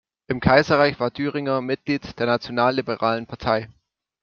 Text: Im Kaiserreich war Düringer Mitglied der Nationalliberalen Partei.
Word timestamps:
Im 0.25 0.39
Kaiserreich 0.39 0.99
war 0.99 1.11
Düringer 1.11 1.61
Mitglied 1.61 2.17
der 2.17 2.25
Nationalliberalen 2.25 3.27
Partei. 3.27 3.69